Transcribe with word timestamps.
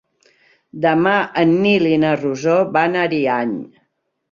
Demà 0.85 1.13
en 1.43 1.51
Nil 1.67 1.87
i 1.91 2.01
na 2.05 2.15
Rosó 2.23 2.57
van 2.79 2.97
a 3.03 3.07
Ariany. 3.11 3.57